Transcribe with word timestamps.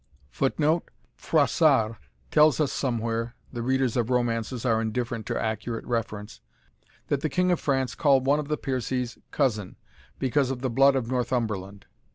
[Footnote: 0.31 0.89
Froissart 1.15 1.95
tells 2.31 2.59
us 2.59 2.71
somewhere, 2.71 3.35
(the 3.53 3.61
readers 3.61 3.95
of 3.95 4.09
romances 4.09 4.65
are 4.65 4.81
indifferent 4.81 5.27
to 5.27 5.39
accurate 5.39 5.85
reference,) 5.85 6.41
that 7.09 7.21
the 7.21 7.29
King 7.29 7.51
of 7.51 7.59
France 7.59 7.93
called 7.93 8.25
one 8.25 8.39
of 8.39 8.47
the 8.47 8.57
Piercies 8.57 9.19
cousin, 9.29 9.75
because 10.17 10.49
of 10.49 10.61
the 10.63 10.71
blood 10.71 10.95
of 10.95 11.11
Northumberland. 11.11 11.85